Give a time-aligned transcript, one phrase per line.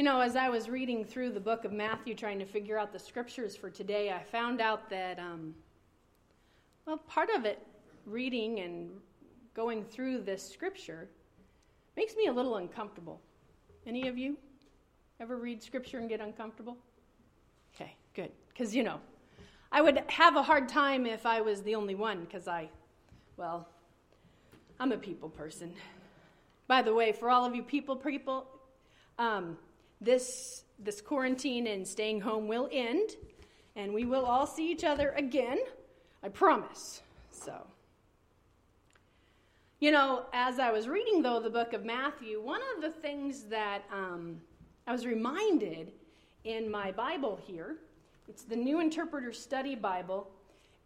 [0.00, 2.90] You know, as I was reading through the book of Matthew, trying to figure out
[2.90, 5.54] the scriptures for today, I found out that, um,
[6.86, 7.58] well, part of it,
[8.06, 8.88] reading and
[9.52, 11.06] going through this scripture,
[11.98, 13.20] makes me a little uncomfortable.
[13.86, 14.38] Any of you
[15.20, 16.78] ever read scripture and get uncomfortable?
[17.74, 18.30] Okay, good.
[18.48, 19.00] Because, you know,
[19.70, 22.70] I would have a hard time if I was the only one, because I,
[23.36, 23.68] well,
[24.78, 25.74] I'm a people person.
[26.68, 28.46] By the way, for all of you people people,
[29.18, 29.58] um,
[30.00, 33.10] this this quarantine and staying home will end,
[33.76, 35.58] and we will all see each other again.
[36.22, 37.02] I promise.
[37.30, 37.54] So,
[39.78, 43.44] you know, as I was reading though the book of Matthew, one of the things
[43.44, 44.40] that um,
[44.86, 45.92] I was reminded
[46.44, 47.76] in my Bible here,
[48.28, 50.30] it's the New Interpreter Study Bible,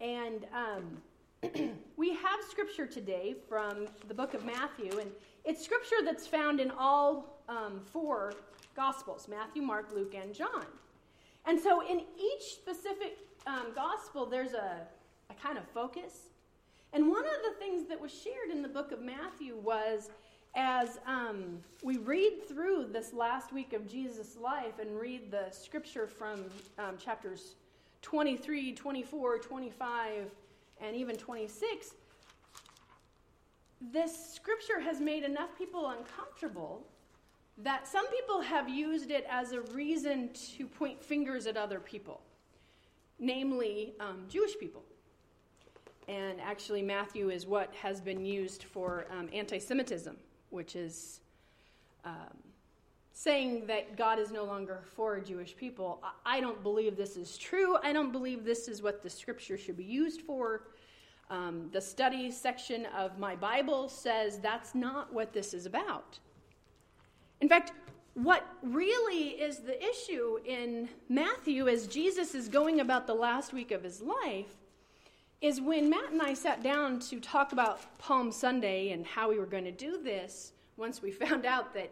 [0.00, 5.10] and um, we have scripture today from the book of Matthew, and
[5.44, 8.32] it's scripture that's found in all um, four
[8.74, 10.66] Gospels Matthew, Mark, Luke, and John.
[11.46, 14.78] And so in each specific um, gospel, there's a,
[15.30, 16.30] a kind of focus.
[16.92, 20.10] And one of the things that was shared in the book of Matthew was
[20.54, 26.06] as um, we read through this last week of Jesus' life and read the scripture
[26.06, 26.44] from
[26.78, 27.54] um, chapters
[28.02, 30.30] 23, 24, 25,
[30.80, 31.94] and even 26,
[33.90, 36.86] this scripture has made enough people uncomfortable
[37.58, 42.20] that some people have used it as a reason to point fingers at other people,
[43.18, 44.82] namely um, Jewish people.
[46.08, 50.16] And actually, Matthew is what has been used for um, anti Semitism,
[50.50, 51.20] which is
[52.04, 52.36] um,
[53.12, 56.02] saying that God is no longer for Jewish people.
[56.26, 57.76] I don't believe this is true.
[57.82, 60.64] I don't believe this is what the scripture should be used for.
[61.30, 66.18] Um, the study section of my Bible says that's not what this is about.
[67.42, 67.72] In fact,
[68.14, 73.72] what really is the issue in Matthew as Jesus is going about the last week
[73.72, 74.54] of his life
[75.40, 79.40] is when Matt and I sat down to talk about Palm Sunday and how we
[79.40, 81.90] were going to do this, once we found out that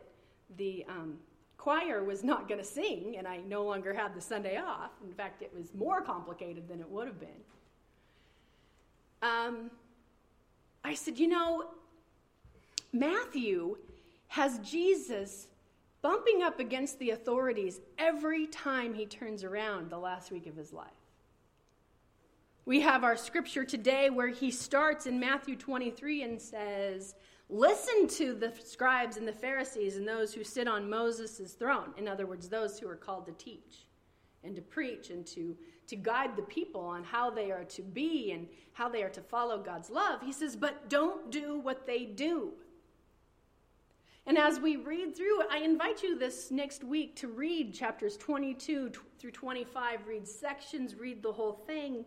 [0.57, 1.19] the um,
[1.59, 4.93] choir was not going to sing and I no longer had the Sunday off.
[5.05, 7.29] In fact, it was more complicated than it would have been.
[9.21, 9.73] Um,
[10.85, 11.65] I said, you know,
[12.93, 13.77] Matthew
[14.31, 15.49] has Jesus
[16.03, 20.73] bumping up against the authorities every time he turns around the last week of his
[20.73, 20.87] life.
[22.65, 27.17] We have our scripture today where he starts in Matthew 23 and says,
[27.49, 31.93] Listen to the scribes and the Pharisees and those who sit on Moses' throne.
[31.97, 33.89] In other words, those who are called to teach
[34.45, 35.57] and to preach and to,
[35.89, 39.21] to guide the people on how they are to be and how they are to
[39.21, 40.21] follow God's love.
[40.23, 42.53] He says, But don't do what they do.
[44.27, 48.93] And as we read through I invite you this next week to read chapters 22
[49.19, 52.05] through 25, read sections, read the whole thing.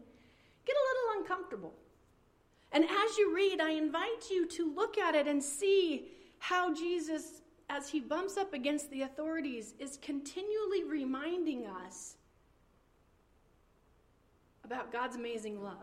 [0.65, 1.73] Get a little uncomfortable.
[2.71, 6.07] And as you read, I invite you to look at it and see
[6.39, 12.15] how Jesus, as he bumps up against the authorities, is continually reminding us
[14.63, 15.75] about God's amazing love.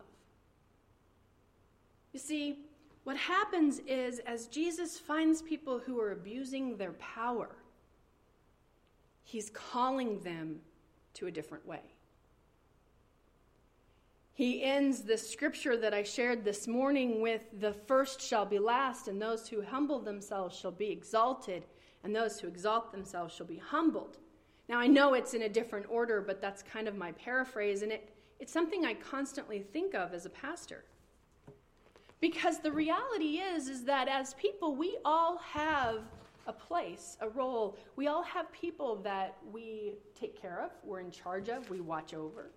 [2.12, 2.58] You see,
[3.04, 7.56] what happens is, as Jesus finds people who are abusing their power,
[9.24, 10.60] he's calling them
[11.14, 11.80] to a different way.
[14.32, 19.08] He ends the scripture that I shared this morning with the first shall be last,
[19.08, 21.64] and those who humble themselves shall be exalted,
[22.04, 24.18] and those who exalt themselves shall be humbled.
[24.68, 27.92] Now, I know it's in a different order, but that's kind of my paraphrase, and
[27.92, 28.08] it,
[28.38, 30.84] it's something I constantly think of as a pastor.
[32.20, 36.02] Because the reality is is that as people we all have
[36.46, 37.76] a place, a role.
[37.96, 42.12] We all have people that we take care of, we're in charge of, we watch
[42.12, 42.50] over.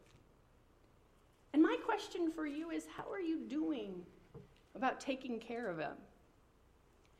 [1.53, 4.01] And my question for you is how are you doing
[4.75, 5.95] about taking care of them?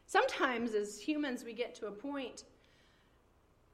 [0.08, 2.44] Sometimes as humans we get to a point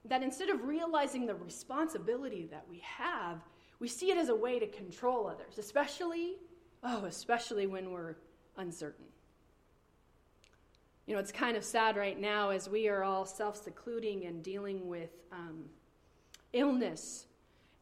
[0.06, 3.38] that instead of realizing the responsibility that we have,
[3.80, 6.36] we see it as a way to control others, especially
[6.84, 8.16] oh, especially when we're
[8.60, 9.06] uncertain.
[11.08, 14.44] You know, it's kind of sad right now as we are all self secluding and
[14.44, 15.66] dealing with um,
[16.54, 17.26] illness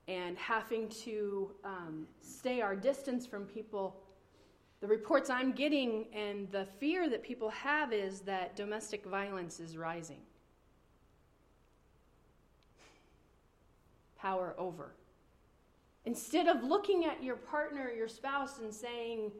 [0.08, 4.02] and having to um, stay our distance from people.
[4.80, 9.76] The reports I'm getting and the fear that people have is that domestic violence is
[9.76, 10.22] rising.
[14.18, 14.94] Power over.
[16.06, 19.32] Instead of looking at your partner, your spouse, and saying,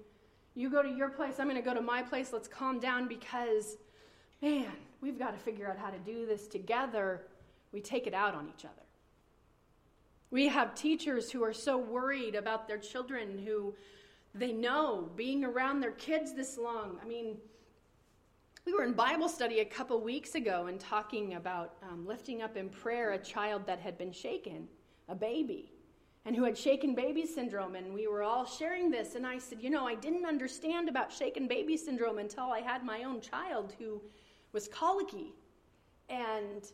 [0.58, 2.34] you go to your place, I'm going to go to my place.
[2.34, 3.78] Let's calm down because,
[4.42, 4.72] man,
[5.02, 7.22] we've got to figure out how to do this together.
[7.72, 8.74] we take it out on each other.
[10.32, 13.76] We have teachers who are so worried about their children who
[14.34, 16.98] they know being around their kids this long.
[17.04, 17.38] I mean,
[18.66, 22.58] we were in Bible study a couple weeks ago and talking about um, lifting up
[22.58, 24.68] in prayer a child that had been shaken,
[25.08, 25.72] a baby,
[26.28, 27.76] and who had shaken baby syndrome.
[27.76, 29.16] And we were all sharing this.
[29.16, 32.84] And I said, You know, I didn't understand about shaken baby syndrome until I had
[32.84, 34.02] my own child who
[34.52, 35.34] was colicky.
[36.10, 36.70] And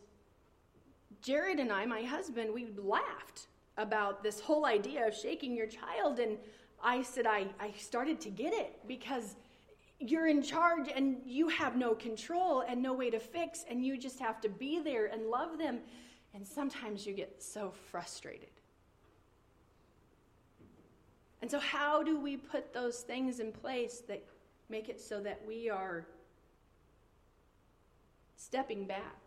[1.22, 3.46] Jared and I, my husband, we laughed
[3.78, 6.18] about this whole idea of shaking your child.
[6.18, 6.36] And
[6.82, 9.36] I said, I, I started to get it because
[10.00, 13.98] you're in charge and you have no control and no way to fix, and you
[13.98, 15.78] just have to be there and love them.
[16.34, 18.48] And sometimes you get so frustrated.
[21.44, 24.24] And so, how do we put those things in place that
[24.70, 26.06] make it so that we are
[28.34, 29.20] stepping back?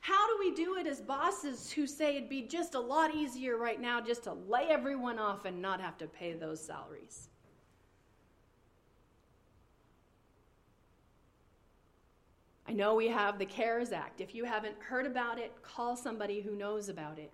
[0.00, 3.56] How do we do it as bosses who say it'd be just a lot easier
[3.56, 7.28] right now just to lay everyone off and not have to pay those salaries?
[12.66, 14.20] I know we have the CARES Act.
[14.20, 17.32] If you haven't heard about it, call somebody who knows about it.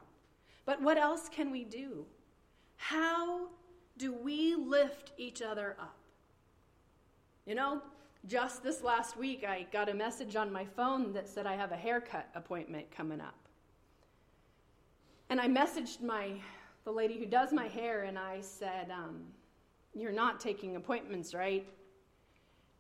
[0.67, 2.05] But what else can we do?
[2.77, 3.49] How
[3.97, 5.97] do we lift each other up?
[7.47, 7.83] You know,
[8.27, 11.73] just this last week, I got a message on my phone that said I have
[11.73, 13.37] a haircut appointment coming up.
[15.31, 16.33] And I messaged my
[16.85, 19.23] the lady who does my hair, and I said, um,
[19.93, 21.67] "You're not taking appointments, right?"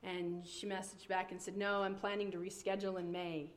[0.06, 3.50] And she messaged back and said, No, I'm planning to reschedule in May.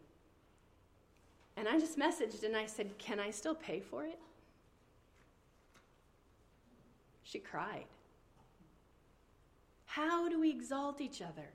[1.56, 4.20] And I just messaged and I said, Can I still pay for it?
[7.30, 7.86] She cried.
[9.86, 11.50] How do we exalt each other?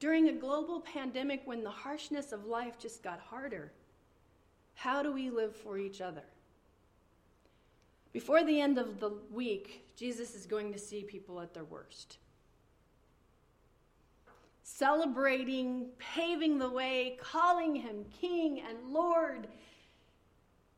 [0.00, 3.70] During a global pandemic when the harshness of life just got harder,
[4.74, 6.24] how do we live for each other?
[8.12, 12.18] Before the end of the week, Jesus is going to see people at their worst
[14.64, 19.48] celebrating, paving the way, calling him King and Lord.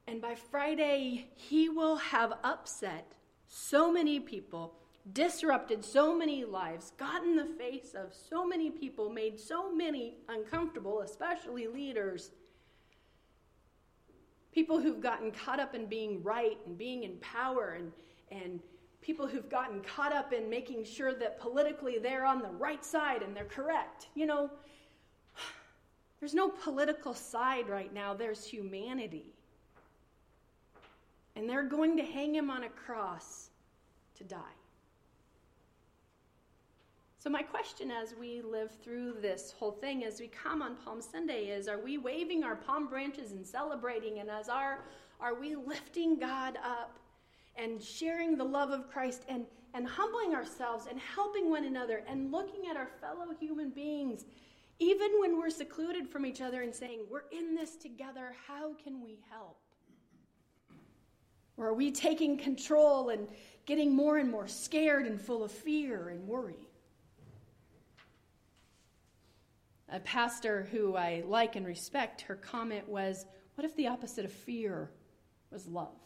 [0.06, 3.12] And by Friday, he will have upset
[3.52, 4.74] so many people,
[5.12, 11.00] disrupted so many lives, gotten the face of so many people, made so many uncomfortable,
[11.00, 12.30] especially leaders.
[14.52, 17.90] People who've gotten caught up in being right and being in power and,
[18.30, 18.60] and
[19.02, 23.22] people who've gotten caught up in making sure that politically they're on the right side
[23.22, 24.06] and they're correct.
[24.14, 24.50] You know,
[26.20, 29.34] there's no political side right now, there's humanity.
[31.36, 33.50] And they're going to hang him on a cross
[34.16, 34.56] to die.
[37.22, 41.02] So, my question as we live through this whole thing, as we come on Palm
[41.02, 44.20] Sunday, is are we waving our palm branches and celebrating?
[44.20, 44.84] And as our,
[45.20, 46.98] are we lifting God up
[47.56, 49.44] and sharing the love of Christ and,
[49.74, 54.24] and humbling ourselves and helping one another and looking at our fellow human beings,
[54.78, 59.02] even when we're secluded from each other and saying, We're in this together, how can
[59.02, 59.58] we help?
[61.60, 63.28] Or are we taking control and
[63.66, 66.66] getting more and more scared and full of fear and worry?
[69.90, 73.26] A pastor who I like and respect, her comment was,
[73.56, 74.90] What if the opposite of fear
[75.50, 75.98] was love?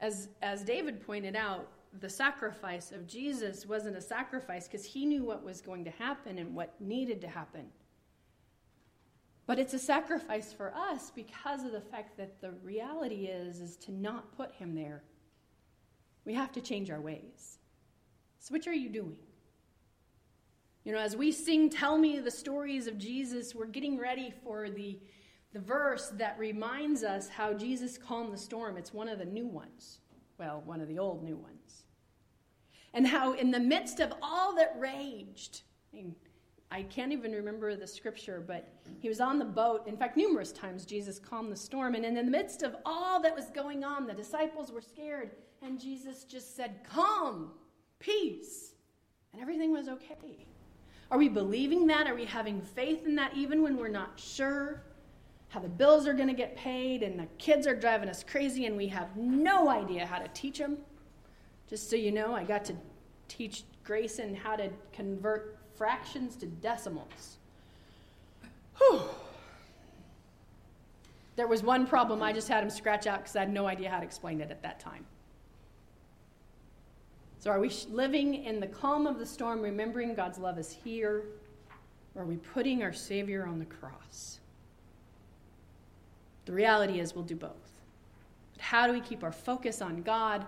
[0.00, 1.68] As, as David pointed out,
[2.00, 6.38] the sacrifice of Jesus wasn't a sacrifice because he knew what was going to happen
[6.38, 7.66] and what needed to happen.
[9.48, 13.76] But it's a sacrifice for us because of the fact that the reality is is
[13.78, 15.02] to not put him there.
[16.26, 17.56] We have to change our ways.
[18.40, 19.16] So which are you doing?
[20.84, 24.68] You know, as we sing Tell Me the Stories of Jesus, we're getting ready for
[24.68, 25.00] the
[25.54, 28.76] the verse that reminds us how Jesus calmed the storm.
[28.76, 30.00] It's one of the new ones.
[30.36, 31.84] Well, one of the old new ones.
[32.92, 36.14] And how, in the midst of all that raged, I mean,
[36.70, 38.68] I can't even remember the scripture, but
[39.00, 39.86] he was on the boat.
[39.86, 41.94] In fact, numerous times Jesus calmed the storm.
[41.94, 45.30] And in the midst of all that was going on, the disciples were scared.
[45.62, 47.52] And Jesus just said, Calm,
[47.98, 48.74] peace.
[49.32, 50.46] And everything was okay.
[51.10, 52.06] Are we believing that?
[52.06, 54.82] Are we having faith in that even when we're not sure?
[55.48, 58.66] how the bills are going to get paid, and the kids are driving us crazy,
[58.66, 60.76] and we have no idea how to teach them.
[61.68, 62.74] Just so you know, I got to
[63.28, 67.38] teach Grayson how to convert fractions to decimals.
[68.76, 69.00] Whew.
[71.36, 73.88] There was one problem I just had him scratch out because I had no idea
[73.88, 75.06] how to explain it at that time.
[77.38, 81.22] So, are we living in the calm of the storm, remembering God's love is here?
[82.16, 84.40] Or are we putting our Savior on the cross?
[86.46, 87.52] The reality is, we'll do both.
[88.54, 90.44] But how do we keep our focus on God,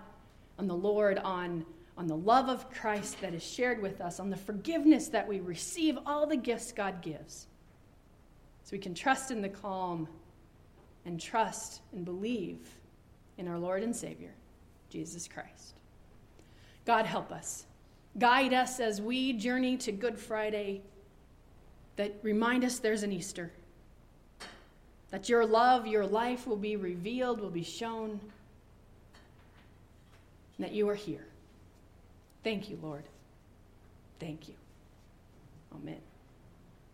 [0.59, 1.65] on the Lord, on,
[1.97, 5.39] on the love of Christ that is shared with us, on the forgiveness that we
[5.39, 7.47] receive, all the gifts God gives?
[8.63, 10.07] So we can trust in the calm
[11.05, 12.59] and trust and believe
[13.37, 14.33] in our Lord and Savior,
[14.89, 15.75] Jesus Christ.
[16.85, 17.65] God, help us.
[18.17, 20.81] Guide us as we journey to Good Friday,
[21.95, 23.51] that remind us there's an Easter,
[25.11, 28.19] that your love, your life will be revealed, will be shown,
[30.59, 31.25] that you are here.
[32.43, 33.03] Thank you, Lord.
[34.19, 34.55] Thank you.
[35.73, 36.01] Amen.